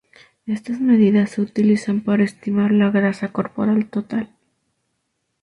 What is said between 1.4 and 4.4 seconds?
utilizan para estimar la grasa corporal total.